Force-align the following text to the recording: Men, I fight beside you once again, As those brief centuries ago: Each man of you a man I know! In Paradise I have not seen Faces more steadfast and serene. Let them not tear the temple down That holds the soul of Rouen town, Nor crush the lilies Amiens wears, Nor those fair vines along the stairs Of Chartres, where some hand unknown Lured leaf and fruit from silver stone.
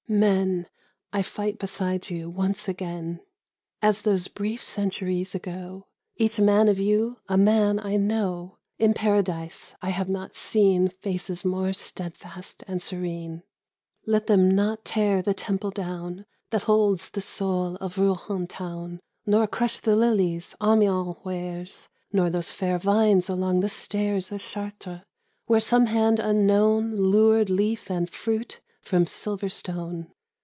Men, 0.09 0.67
I 1.13 1.21
fight 1.21 1.57
beside 1.57 2.09
you 2.09 2.29
once 2.29 2.67
again, 2.67 3.21
As 3.81 4.01
those 4.01 4.27
brief 4.27 4.61
centuries 4.61 5.33
ago: 5.33 5.87
Each 6.17 6.37
man 6.37 6.67
of 6.67 6.77
you 6.77 7.19
a 7.29 7.37
man 7.37 7.79
I 7.79 7.95
know! 7.95 8.57
In 8.77 8.93
Paradise 8.93 9.73
I 9.81 9.91
have 9.91 10.09
not 10.09 10.35
seen 10.35 10.89
Faces 10.89 11.45
more 11.45 11.71
steadfast 11.71 12.61
and 12.67 12.81
serene. 12.81 13.43
Let 14.05 14.27
them 14.27 14.53
not 14.53 14.83
tear 14.83 15.21
the 15.21 15.33
temple 15.33 15.71
down 15.71 16.25
That 16.49 16.63
holds 16.63 17.11
the 17.11 17.21
soul 17.21 17.77
of 17.77 17.97
Rouen 17.97 18.47
town, 18.47 18.99
Nor 19.25 19.47
crush 19.47 19.79
the 19.79 19.95
lilies 19.95 20.53
Amiens 20.61 21.15
wears, 21.23 21.87
Nor 22.11 22.29
those 22.29 22.51
fair 22.51 22.77
vines 22.77 23.29
along 23.29 23.61
the 23.61 23.69
stairs 23.69 24.29
Of 24.33 24.41
Chartres, 24.41 25.03
where 25.45 25.61
some 25.61 25.85
hand 25.85 26.19
unknown 26.19 26.97
Lured 26.97 27.49
leaf 27.49 27.89
and 27.89 28.09
fruit 28.09 28.59
from 28.83 29.05
silver 29.05 29.47
stone. 29.47 30.11